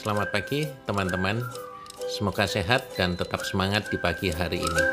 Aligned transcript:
Selamat 0.00 0.32
pagi 0.32 0.64
teman-teman. 0.88 1.44
Semoga 2.08 2.48
sehat 2.48 2.96
dan 2.96 3.20
tetap 3.20 3.44
semangat 3.44 3.92
di 3.92 4.00
pagi 4.00 4.32
hari 4.32 4.64
ini. 4.64 4.84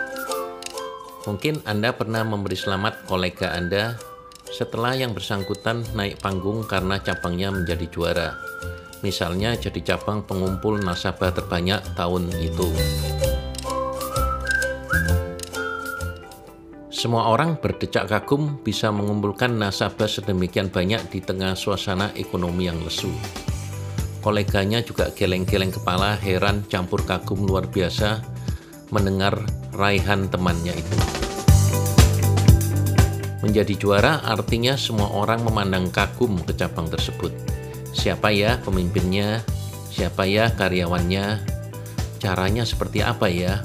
Mungkin 1.23 1.63
Anda 1.63 1.95
pernah 1.95 2.27
memberi 2.27 2.59
selamat 2.59 3.07
kolega 3.07 3.55
Anda 3.55 3.95
setelah 4.51 4.99
yang 4.99 5.15
bersangkutan 5.15 5.87
naik 5.95 6.19
panggung 6.19 6.67
karena 6.67 6.99
cabangnya 6.99 7.55
menjadi 7.55 7.87
juara. 7.87 8.35
Misalnya 8.99 9.55
jadi 9.55 9.79
cabang 9.95 10.27
pengumpul 10.27 10.75
nasabah 10.83 11.31
terbanyak 11.31 11.87
tahun 11.95 12.27
itu. 12.43 12.67
Semua 16.91 17.31
orang 17.31 17.55
berdecak 17.63 18.11
kagum 18.11 18.59
bisa 18.59 18.91
mengumpulkan 18.91 19.55
nasabah 19.55 20.11
sedemikian 20.11 20.67
banyak 20.67 20.99
di 21.07 21.23
tengah 21.23 21.55
suasana 21.55 22.11
ekonomi 22.19 22.67
yang 22.67 22.83
lesu. 22.83 23.07
Koleganya 24.21 24.83
juga 24.83 25.13
geleng-geleng 25.13 25.71
kepala, 25.71 26.17
heran, 26.19 26.65
campur 26.67 27.05
kagum 27.07 27.47
luar 27.47 27.69
biasa 27.69 28.19
mendengar 28.91 29.35
raihan 29.75 30.31
temannya 30.31 30.73
itu. 30.75 30.97
Menjadi 33.45 33.73
juara 33.77 34.19
artinya 34.25 34.73
semua 34.75 35.13
orang 35.13 35.45
memandang 35.45 35.87
kagum 35.93 36.41
ke 36.41 36.57
cabang 36.57 36.89
tersebut. 36.89 37.31
Siapa 37.93 38.33
ya 38.33 38.59
pemimpinnya? 38.65 39.45
Siapa 39.93 40.27
ya 40.27 40.51
karyawannya? 40.51 41.41
Caranya 42.17 42.65
seperti 42.65 43.05
apa 43.05 43.29
ya? 43.29 43.61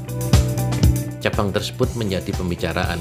Cabang 1.25 1.51
tersebut 1.51 1.95
menjadi 1.97 2.31
pembicaraan. 2.37 3.01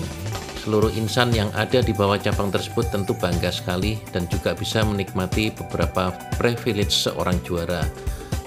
Seluruh 0.62 0.94
insan 0.94 1.34
yang 1.34 1.50
ada 1.58 1.82
di 1.82 1.90
bawah 1.90 2.22
cabang 2.22 2.54
tersebut 2.54 2.86
tentu 2.94 3.18
bangga 3.18 3.50
sekali 3.50 3.98
dan 4.14 4.30
juga 4.30 4.54
bisa 4.54 4.86
menikmati 4.86 5.50
beberapa 5.50 6.14
privilege 6.38 6.94
seorang 6.94 7.42
juara. 7.42 7.82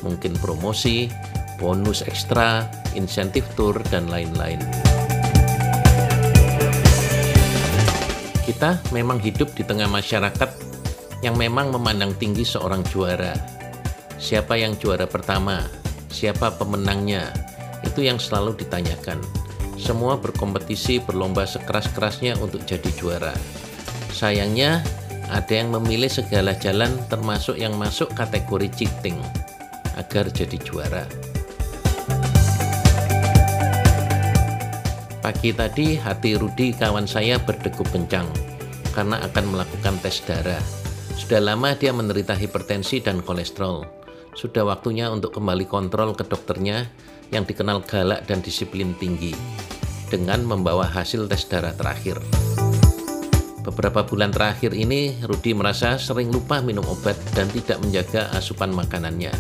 Mungkin 0.06 0.39
promosi, 0.39 1.11
bonus 1.58 2.06
ekstra, 2.06 2.70
insentif 2.94 3.42
tour, 3.58 3.74
dan 3.91 4.06
lain-lain. 4.06 4.62
Kita 8.46 8.78
memang 8.94 9.19
hidup 9.19 9.50
di 9.58 9.67
tengah 9.67 9.91
masyarakat 9.91 10.50
yang 11.27 11.34
memang 11.34 11.74
memandang 11.74 12.14
tinggi 12.14 12.46
seorang 12.46 12.86
juara. 12.94 13.34
Siapa 14.22 14.55
yang 14.55 14.78
juara 14.78 15.11
pertama? 15.11 15.67
Siapa 16.14 16.55
pemenangnya? 16.62 17.34
Itu 17.83 18.06
yang 18.06 18.22
selalu 18.22 18.55
ditanyakan. 18.62 19.44
Semua 19.84 20.16
berkompetisi 20.16 20.96
berlomba 21.04 21.44
sekeras-kerasnya 21.44 22.40
untuk 22.40 22.64
jadi 22.64 22.88
juara. 22.96 23.36
Sayangnya, 24.16 24.80
ada 25.28 25.52
yang 25.52 25.77
memilih 25.77 26.08
segala 26.08 26.56
jalan 26.56 26.88
termasuk 27.12 27.60
yang 27.60 27.77
masuk 27.77 28.08
kategori 28.16 28.72
cheating 28.72 29.20
agar 30.00 30.32
jadi 30.32 30.56
juara. 30.64 31.05
Pagi 35.20 35.52
tadi 35.52 36.00
hati 36.00 36.32
Rudi 36.40 36.72
kawan 36.72 37.05
saya 37.05 37.36
berdegup 37.36 37.88
kencang 37.92 38.24
karena 38.96 39.20
akan 39.20 39.52
melakukan 39.52 40.00
tes 40.00 40.24
darah. 40.24 40.64
Sudah 41.12 41.44
lama 41.44 41.77
dia 41.77 41.92
menderita 41.92 42.32
hipertensi 42.32 43.05
dan 43.05 43.20
kolesterol. 43.20 43.84
Sudah 44.32 44.64
waktunya 44.64 45.12
untuk 45.12 45.36
kembali 45.36 45.68
kontrol 45.68 46.16
ke 46.16 46.24
dokternya 46.24 46.88
yang 47.34 47.42
dikenal 47.42 47.82
galak 47.82 48.22
dan 48.30 48.38
disiplin 48.38 48.94
tinggi 49.02 49.34
dengan 50.06 50.46
membawa 50.46 50.86
hasil 50.86 51.27
tes 51.27 51.42
darah 51.50 51.74
terakhir. 51.74 52.22
Beberapa 53.66 54.06
bulan 54.06 54.30
terakhir 54.30 54.77
ini, 54.77 55.18
Rudi 55.27 55.56
merasa 55.56 55.98
sering 55.98 56.30
lupa 56.30 56.62
minum 56.62 56.84
obat 56.86 57.18
dan 57.34 57.50
tidak 57.50 57.82
menjaga 57.82 58.30
asupan 58.36 58.70
makanannya. 58.70 59.34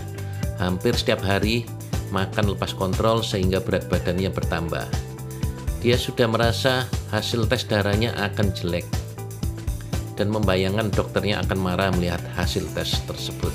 Hampir 0.58 0.96
setiap 0.98 1.22
hari 1.22 1.68
makan 2.10 2.56
lepas 2.56 2.74
kontrol 2.74 3.22
sehingga 3.22 3.62
berat 3.62 3.86
badannya 3.86 4.32
bertambah. 4.32 4.86
Dia 5.84 6.00
sudah 6.00 6.24
merasa 6.26 6.88
hasil 7.12 7.46
tes 7.46 7.68
darahnya 7.68 8.16
akan 8.16 8.50
jelek 8.56 8.88
dan 10.16 10.32
membayangkan 10.32 10.88
dokternya 10.88 11.44
akan 11.44 11.58
marah 11.60 11.92
melihat 11.92 12.22
hasil 12.34 12.64
tes 12.72 12.96
tersebut. 13.04 13.52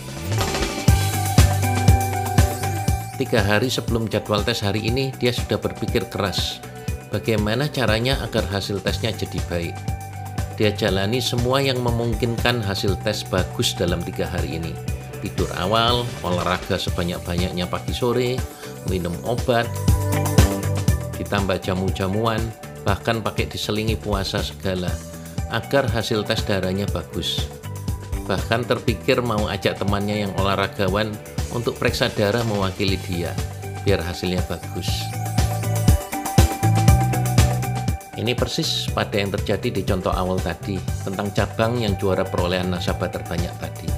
Tiga 3.19 3.43
hari 3.43 3.67
sebelum 3.67 4.07
jadwal 4.07 4.47
tes 4.47 4.63
hari 4.63 4.87
ini, 4.87 5.11
dia 5.19 5.35
sudah 5.35 5.59
berpikir 5.59 6.07
keras 6.07 6.63
bagaimana 7.11 7.67
caranya 7.67 8.15
agar 8.23 8.47
hasil 8.47 8.79
tesnya 8.79 9.11
jadi 9.11 9.35
baik. 9.51 9.75
Dia 10.55 10.71
jalani 10.71 11.19
semua 11.19 11.59
yang 11.59 11.83
memungkinkan 11.83 12.63
hasil 12.63 12.95
tes 13.03 13.27
bagus 13.27 13.75
dalam 13.75 13.99
tiga 14.07 14.23
hari 14.23 14.63
ini. 14.63 14.71
Tidur 15.19 15.51
awal, 15.59 16.07
olahraga 16.23 16.79
sebanyak-banyaknya 16.79 17.67
pagi 17.67 17.91
sore, 17.91 18.39
minum 18.87 19.11
obat, 19.27 19.67
ditambah 21.19 21.59
jamu-jamuan, 21.59 22.39
bahkan 22.87 23.19
pakai 23.19 23.51
diselingi 23.51 23.99
puasa 23.99 24.39
segala, 24.39 24.95
agar 25.51 25.91
hasil 25.91 26.23
tes 26.23 26.39
darahnya 26.47 26.87
bagus. 26.95 27.51
Bahkan 28.29 28.69
terpikir 28.69 29.25
mau 29.25 29.49
ajak 29.49 29.81
temannya 29.81 30.29
yang 30.29 30.31
olahragawan 30.37 31.17
untuk 31.49 31.73
periksa 31.81 32.13
darah 32.13 32.45
mewakili 32.45 32.93
dia, 33.09 33.33
biar 33.81 34.05
hasilnya 34.05 34.45
bagus. 34.45 34.85
Ini 38.13 38.37
persis 38.37 38.85
pada 38.93 39.17
yang 39.17 39.33
terjadi 39.33 39.73
di 39.73 39.81
contoh 39.81 40.13
awal 40.13 40.37
tadi, 40.37 40.77
tentang 41.01 41.33
cabang 41.33 41.81
yang 41.81 41.97
juara 41.97 42.21
perolehan 42.21 42.69
nasabah 42.69 43.09
terbanyak 43.09 43.49
tadi. 43.57 43.89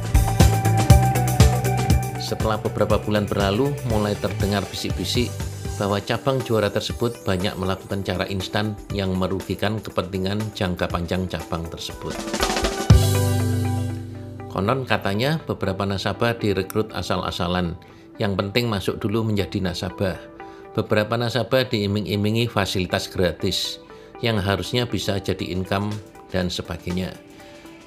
Setelah 2.23 2.55
beberapa 2.63 3.03
bulan 3.03 3.27
berlalu, 3.27 3.75
mulai 3.91 4.15
terdengar 4.15 4.63
bisik-bisik 4.71 5.27
bahwa 5.75 5.99
cabang 5.99 6.39
juara 6.39 6.71
tersebut 6.71 7.19
banyak 7.27 7.51
melakukan 7.59 7.99
cara 8.07 8.23
instan 8.31 8.79
yang 8.95 9.11
merugikan 9.11 9.83
kepentingan 9.83 10.39
jangka 10.55 10.87
panjang 10.87 11.27
cabang 11.27 11.67
tersebut. 11.67 12.15
Konon 14.51 14.83
katanya 14.83 15.39
beberapa 15.47 15.87
nasabah 15.87 16.35
direkrut 16.35 16.91
asal-asalan, 16.91 17.79
yang 18.19 18.35
penting 18.35 18.67
masuk 18.67 18.99
dulu 18.99 19.23
menjadi 19.23 19.63
nasabah. 19.63 20.19
Beberapa 20.75 21.15
nasabah 21.15 21.71
diiming-imingi 21.71 22.51
fasilitas 22.51 23.07
gratis 23.07 23.79
yang 24.19 24.35
harusnya 24.35 24.83
bisa 24.83 25.15
jadi 25.23 25.55
income 25.55 25.87
dan 26.35 26.51
sebagainya. 26.51 27.15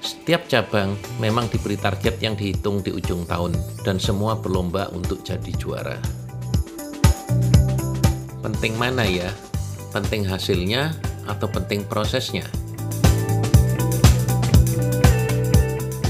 Setiap 0.01 0.49
cabang 0.49 0.97
memang 1.21 1.49
diberi 1.53 1.77
target 1.77 2.17
yang 2.17 2.33
dihitung 2.33 2.81
di 2.81 2.89
ujung 2.89 3.29
tahun 3.29 3.53
dan 3.85 4.01
semua 4.01 4.33
berlomba 4.37 4.89
untuk 4.93 5.21
jadi 5.21 5.53
juara 5.55 5.97
penting 8.45 8.77
mana 8.77 9.01
ya? 9.01 9.33
Penting 9.89 10.21
hasilnya 10.21 10.93
atau 11.25 11.49
penting 11.49 11.81
prosesnya? 11.89 12.45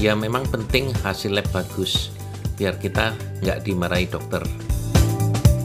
Ya 0.06 0.14
memang 0.14 0.46
penting 0.46 0.94
hasil 1.02 1.34
lab 1.34 1.50
bagus, 1.50 2.14
biar 2.54 2.78
kita 2.78 3.18
nggak 3.42 3.66
dimarahi 3.66 4.06
dokter. 4.06 4.38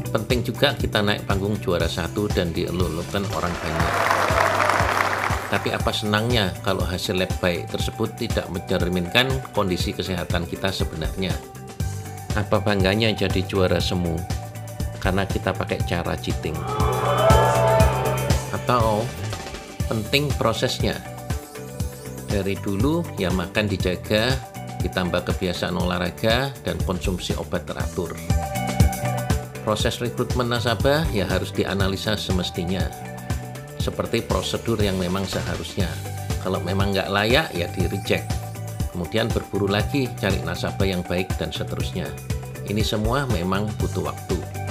Penting 0.09 0.41
juga 0.41 0.74
kita 0.74 1.06
naik 1.06 1.29
panggung 1.29 1.62
juara 1.62 1.85
satu 1.85 2.25
dan 2.25 2.50
dielulukan 2.50 3.22
orang 3.38 3.53
banyak. 3.53 3.94
Tapi 5.53 5.69
apa 5.69 5.94
senangnya 5.94 6.57
kalau 6.66 6.81
hasil 6.81 7.22
lab 7.22 7.29
baik 7.38 7.69
tersebut 7.69 8.18
tidak 8.18 8.50
mencerminkan 8.50 9.29
kondisi 9.53 9.94
kesehatan 9.94 10.50
kita 10.50 10.73
sebenarnya? 10.73 11.38
Apa 12.34 12.66
bangganya 12.66 13.13
jadi 13.13 13.46
juara 13.46 13.78
semu? 13.78 14.18
karena 15.02 15.25
kita 15.25 15.50
pakai 15.52 15.81
cara 15.84 16.13
cheating. 16.13 16.53
Atau 18.53 19.03
penting 19.90 20.29
prosesnya. 20.38 21.11
Dari 22.31 22.56
dulu 22.56 23.03
ya 23.19 23.28
makan 23.28 23.68
dijaga, 23.68 24.31
ditambah 24.80 25.28
kebiasaan 25.28 25.76
olahraga 25.76 26.56
dan 26.64 26.79
konsumsi 26.88 27.35
obat 27.35 27.67
teratur. 27.67 28.16
Proses 29.67 30.00
rekrutmen 30.00 30.47
nasabah 30.47 31.03
ya 31.11 31.28
harus 31.28 31.52
dianalisa 31.52 32.16
semestinya. 32.16 32.88
Seperti 33.78 34.23
prosedur 34.23 34.79
yang 34.79 34.96
memang 34.96 35.28
seharusnya. 35.28 35.91
Kalau 36.40 36.64
memang 36.64 36.96
nggak 36.96 37.11
layak 37.11 37.52
ya 37.52 37.67
di 37.70 37.85
reject. 37.91 38.26
Kemudian 38.96 39.28
berburu 39.28 39.67
lagi 39.67 40.08
cari 40.16 40.40
nasabah 40.41 40.88
yang 40.88 41.03
baik 41.03 41.29
dan 41.35 41.52
seterusnya. 41.52 42.08
Ini 42.66 42.82
semua 42.82 43.28
memang 43.28 43.67
butuh 43.76 44.08
waktu 44.08 44.61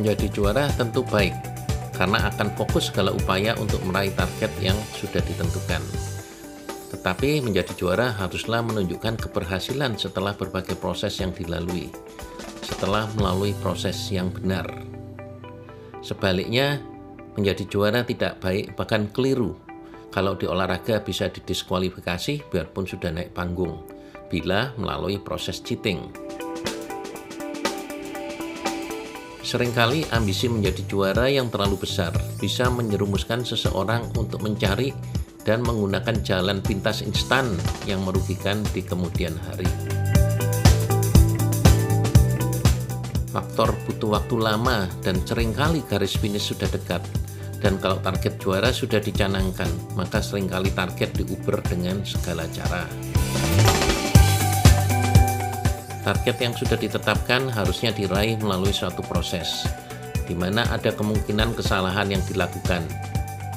menjadi 0.00 0.32
juara 0.32 0.64
tentu 0.80 1.04
baik, 1.04 1.36
karena 2.00 2.32
akan 2.32 2.56
fokus 2.56 2.88
segala 2.88 3.12
upaya 3.12 3.52
untuk 3.60 3.84
meraih 3.84 4.16
target 4.16 4.48
yang 4.64 4.78
sudah 4.96 5.20
ditentukan. 5.20 5.84
Tetapi 6.96 7.44
menjadi 7.44 7.76
juara 7.76 8.16
haruslah 8.16 8.64
menunjukkan 8.64 9.20
keberhasilan 9.28 10.00
setelah 10.00 10.32
berbagai 10.32 10.80
proses 10.80 11.20
yang 11.20 11.36
dilalui, 11.36 11.92
setelah 12.64 13.04
melalui 13.20 13.52
proses 13.60 14.00
yang 14.08 14.32
benar. 14.32 14.64
Sebaliknya, 16.00 16.80
menjadi 17.36 17.68
juara 17.68 18.00
tidak 18.08 18.40
baik 18.40 18.72
bahkan 18.80 19.12
keliru 19.12 19.54
kalau 20.08 20.34
di 20.34 20.48
olahraga 20.48 21.04
bisa 21.04 21.28
didiskualifikasi 21.28 22.48
biarpun 22.48 22.88
sudah 22.88 23.12
naik 23.12 23.36
panggung 23.36 23.84
bila 24.32 24.72
melalui 24.80 25.20
proses 25.20 25.60
cheating. 25.60 26.29
Seringkali 29.50 30.06
ambisi 30.14 30.46
menjadi 30.46 30.86
juara 30.86 31.26
yang 31.26 31.50
terlalu 31.50 31.82
besar 31.82 32.14
bisa 32.38 32.70
menyerumuskan 32.70 33.42
seseorang 33.42 34.06
untuk 34.14 34.46
mencari 34.46 34.94
dan 35.42 35.66
menggunakan 35.66 36.22
jalan 36.22 36.62
pintas 36.62 37.02
instan 37.02 37.58
yang 37.82 37.98
merugikan 38.06 38.62
di 38.70 38.78
kemudian 38.78 39.34
hari. 39.50 39.66
Faktor 43.34 43.74
butuh 43.90 44.22
waktu 44.22 44.38
lama 44.38 44.86
dan 45.02 45.18
sering 45.26 45.50
kali 45.50 45.82
garis 45.90 46.14
finish 46.14 46.54
sudah 46.54 46.70
dekat. 46.70 47.02
Dan 47.58 47.82
kalau 47.82 47.98
target 47.98 48.38
juara 48.38 48.70
sudah 48.70 49.02
dicanangkan, 49.02 49.98
maka 49.98 50.22
sering 50.22 50.46
kali 50.46 50.70
target 50.70 51.10
diuber 51.18 51.58
dengan 51.66 52.06
segala 52.06 52.46
cara. 52.54 52.86
Target 56.00 56.36
yang 56.40 56.54
sudah 56.56 56.80
ditetapkan 56.80 57.52
harusnya 57.52 57.92
diraih 57.92 58.40
melalui 58.40 58.72
suatu 58.72 59.04
proses, 59.04 59.68
di 60.24 60.32
mana 60.32 60.64
ada 60.72 60.96
kemungkinan 60.96 61.52
kesalahan 61.52 62.08
yang 62.08 62.24
dilakukan, 62.24 62.80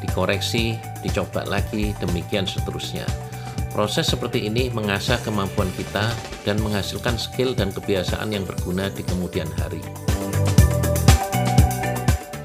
dikoreksi, 0.03 0.75
dicoba 0.99 1.47
lagi, 1.47 1.95
demikian 2.03 2.43
seterusnya. 2.43 3.07
Proses 3.71 4.11
seperti 4.11 4.45
ini 4.45 4.67
mengasah 4.69 5.17
kemampuan 5.23 5.71
kita 5.79 6.11
dan 6.43 6.59
menghasilkan 6.59 7.15
skill 7.15 7.55
dan 7.55 7.71
kebiasaan 7.71 8.29
yang 8.29 8.43
berguna 8.43 8.91
di 8.91 9.01
kemudian 9.07 9.47
hari. 9.57 9.81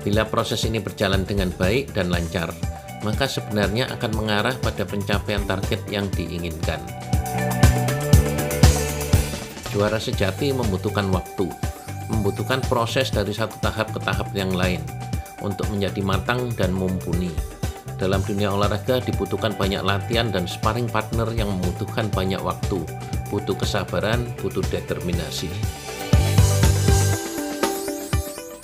Bila 0.06 0.24
proses 0.24 0.64
ini 0.64 0.78
berjalan 0.80 1.26
dengan 1.26 1.52
baik 1.52 1.92
dan 1.92 2.08
lancar, 2.08 2.54
maka 3.02 3.28
sebenarnya 3.28 3.90
akan 3.98 4.10
mengarah 4.14 4.56
pada 4.62 4.86
pencapaian 4.88 5.44
target 5.44 5.84
yang 5.90 6.08
diinginkan. 6.14 6.80
Juara 9.78 10.02
sejati 10.02 10.50
membutuhkan 10.50 11.06
waktu, 11.14 11.46
membutuhkan 12.10 12.58
proses 12.66 13.14
dari 13.14 13.30
satu 13.30 13.62
tahap 13.62 13.94
ke 13.94 14.02
tahap 14.02 14.26
yang 14.34 14.50
lain 14.50 14.82
untuk 15.38 15.70
menjadi 15.70 16.02
matang 16.02 16.50
dan 16.58 16.74
mumpuni. 16.74 17.30
Dalam 17.94 18.18
dunia 18.26 18.50
olahraga 18.50 18.98
dibutuhkan 18.98 19.54
banyak 19.54 19.78
latihan 19.86 20.34
dan 20.34 20.50
sparring 20.50 20.90
partner 20.90 21.30
yang 21.30 21.46
membutuhkan 21.54 22.10
banyak 22.10 22.42
waktu, 22.42 22.82
butuh 23.30 23.54
kesabaran, 23.54 24.26
butuh 24.42 24.66
determinasi. 24.66 25.46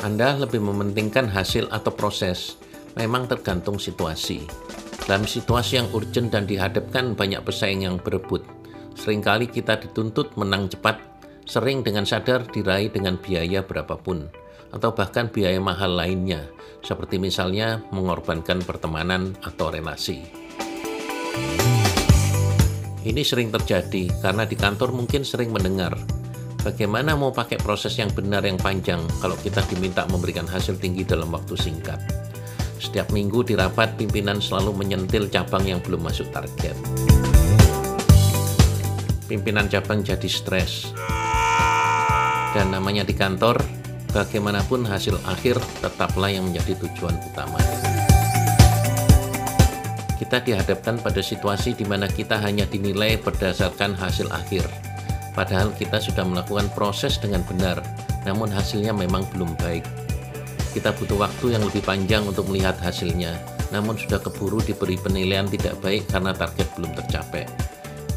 Anda 0.03 0.35
lebih 0.35 0.67
mementingkan 0.67 1.31
hasil 1.31 1.71
atau 1.71 1.95
proses, 1.95 2.59
memang 2.99 3.31
tergantung 3.31 3.79
situasi. 3.79 4.51
Dalam 5.07 5.31
situasi 5.31 5.79
yang 5.79 5.87
urgent 5.95 6.35
dan 6.35 6.51
dihadapkan 6.51 7.15
banyak 7.15 7.39
pesaing 7.47 7.87
yang 7.87 8.03
berebut, 8.03 8.64
Seringkali 9.05 9.53
kita 9.53 9.77
dituntut 9.77 10.33
menang 10.41 10.73
cepat, 10.73 10.97
sering 11.45 11.85
dengan 11.85 12.09
sadar 12.09 12.49
diraih 12.49 12.89
dengan 12.89 13.21
biaya 13.21 13.61
berapapun, 13.61 14.33
atau 14.73 14.97
bahkan 14.97 15.29
biaya 15.29 15.61
mahal 15.61 15.93
lainnya, 15.93 16.49
seperti 16.81 17.21
misalnya 17.21 17.85
mengorbankan 17.93 18.65
pertemanan 18.65 19.37
atau 19.45 19.69
relasi. 19.69 20.25
Ini 23.05 23.21
sering 23.21 23.53
terjadi 23.53 24.09
karena 24.25 24.49
di 24.49 24.57
kantor 24.57 24.97
mungkin 24.97 25.21
sering 25.21 25.53
mendengar 25.53 25.93
bagaimana 26.65 27.13
mau 27.13 27.29
pakai 27.29 27.61
proses 27.61 27.93
yang 28.01 28.09
benar 28.09 28.41
yang 28.49 28.57
panjang 28.57 29.05
kalau 29.21 29.37
kita 29.37 29.61
diminta 29.69 30.09
memberikan 30.09 30.49
hasil 30.49 30.81
tinggi 30.81 31.05
dalam 31.05 31.29
waktu 31.29 31.53
singkat. 31.61 32.01
Setiap 32.81 33.13
minggu 33.13 33.45
di 33.45 33.53
rapat, 33.53 34.01
pimpinan 34.01 34.41
selalu 34.41 34.73
menyentil 34.73 35.29
cabang 35.29 35.69
yang 35.69 35.85
belum 35.85 36.09
masuk 36.09 36.33
target 36.33 36.73
pimpinan 39.27 39.67
cabang 39.69 40.05
jadi 40.05 40.29
stres. 40.29 40.93
Dan 42.55 42.71
namanya 42.71 43.03
di 43.03 43.17
kantor, 43.17 43.59
bagaimanapun 44.15 44.87
hasil 44.87 45.19
akhir 45.27 45.59
tetaplah 45.83 46.31
yang 46.31 46.47
menjadi 46.47 46.79
tujuan 46.87 47.19
utama. 47.19 47.59
Kita 50.15 50.39
dihadapkan 50.39 51.03
pada 51.03 51.19
situasi 51.19 51.75
di 51.75 51.83
mana 51.83 52.07
kita 52.07 52.39
hanya 52.39 52.65
dinilai 52.71 53.19
berdasarkan 53.19 53.99
hasil 53.99 54.31
akhir. 54.31 54.63
Padahal 55.35 55.75
kita 55.75 55.99
sudah 55.99 56.23
melakukan 56.23 56.71
proses 56.79 57.19
dengan 57.19 57.43
benar, 57.43 57.83
namun 58.23 58.47
hasilnya 58.47 58.95
memang 58.95 59.27
belum 59.35 59.59
baik. 59.59 59.83
Kita 60.71 60.95
butuh 60.95 61.19
waktu 61.19 61.59
yang 61.59 61.67
lebih 61.67 61.83
panjang 61.83 62.23
untuk 62.23 62.47
melihat 62.47 62.79
hasilnya, 62.79 63.35
namun 63.75 63.99
sudah 63.99 64.23
keburu 64.23 64.63
diberi 64.63 64.95
penilaian 64.95 65.51
tidak 65.51 65.75
baik 65.83 66.07
karena 66.07 66.31
target 66.31 66.71
belum 66.79 66.95
tercapai. 66.95 67.74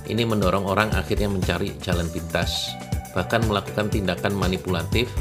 Ini 0.07 0.23
mendorong 0.23 0.63
orang 0.63 0.95
akhirnya 0.95 1.27
mencari 1.27 1.75
jalan 1.83 2.07
pintas, 2.07 2.71
bahkan 3.11 3.43
melakukan 3.43 3.91
tindakan 3.91 4.31
manipulatif 4.39 5.11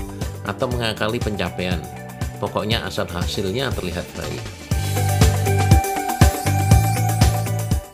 atau 0.47 0.71
mengakali 0.71 1.19
pencapaian. 1.19 1.83
Pokoknya 2.39 2.87
asal 2.87 3.11
hasilnya 3.11 3.75
terlihat 3.75 4.07
baik. 4.15 4.43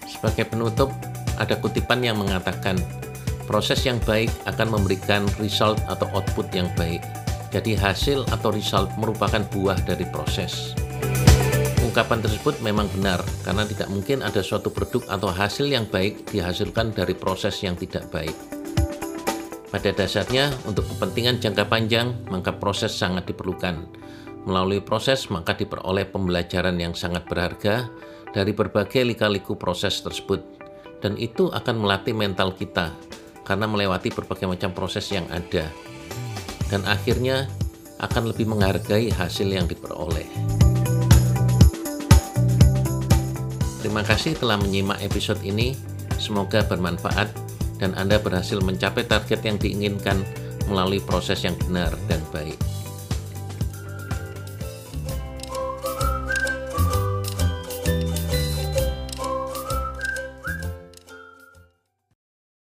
Sebagai 0.05 0.53
penutup, 0.53 0.93
ada 1.41 1.57
kutipan 1.57 2.05
yang 2.05 2.21
mengatakan, 2.21 2.77
proses 3.49 3.81
yang 3.89 3.97
baik 4.05 4.29
akan 4.45 4.77
memberikan 4.77 5.25
result 5.41 5.81
atau 5.89 6.05
output 6.13 6.53
yang 6.53 6.69
baik. 6.77 7.01
Jadi 7.49 7.73
hasil 7.73 8.29
atau 8.29 8.53
result 8.53 8.93
merupakan 9.01 9.41
buah 9.49 9.81
dari 9.89 10.05
proses. 10.13 10.77
Ungkapan 11.93 12.25
tersebut 12.25 12.57
memang 12.65 12.89
benar 12.89 13.21
karena 13.45 13.69
tidak 13.69 13.93
mungkin 13.93 14.25
ada 14.25 14.41
suatu 14.41 14.73
produk 14.73 15.13
atau 15.13 15.29
hasil 15.29 15.69
yang 15.69 15.85
baik 15.85 16.25
dihasilkan 16.33 16.97
dari 16.97 17.13
proses 17.13 17.61
yang 17.61 17.77
tidak 17.77 18.09
baik. 18.09 18.33
Pada 19.69 19.93
dasarnya, 19.93 20.57
untuk 20.65 20.89
kepentingan 20.89 21.45
jangka 21.45 21.69
panjang, 21.69 22.17
maka 22.33 22.57
proses 22.57 22.97
sangat 22.97 23.29
diperlukan. 23.29 23.85
Melalui 24.49 24.81
proses, 24.81 25.29
maka 25.29 25.53
diperoleh 25.53 26.09
pembelajaran 26.09 26.81
yang 26.81 26.97
sangat 26.97 27.29
berharga 27.29 27.93
dari 28.33 28.57
berbagai 28.57 29.05
lika-liku 29.05 29.61
proses 29.61 30.01
tersebut. 30.01 30.41
Dan 31.05 31.21
itu 31.21 31.53
akan 31.53 31.77
melatih 31.77 32.17
mental 32.17 32.57
kita, 32.57 32.89
karena 33.45 33.69
melewati 33.69 34.09
berbagai 34.09 34.49
macam 34.49 34.73
proses 34.73 35.13
yang 35.13 35.29
ada. 35.29 35.69
Dan 36.73 36.89
akhirnya 36.89 37.53
akan 38.01 38.33
lebih 38.33 38.49
menghargai 38.49 39.13
hasil 39.13 39.45
yang 39.45 39.69
diperoleh. 39.69 40.52
Terima 43.83 44.07
kasih 44.07 44.39
telah 44.39 44.63
menyimak 44.63 45.03
episode 45.03 45.43
ini. 45.43 45.75
Semoga 46.15 46.63
bermanfaat 46.63 47.35
dan 47.83 47.99
Anda 47.99 48.23
berhasil 48.23 48.63
mencapai 48.63 49.11
target 49.11 49.43
yang 49.43 49.59
diinginkan 49.59 50.23
melalui 50.71 51.03
proses 51.03 51.43
yang 51.43 51.59
benar 51.67 51.91
dan 52.07 52.23
baik. 52.31 52.55